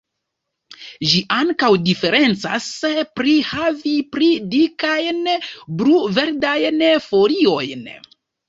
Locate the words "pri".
3.19-3.35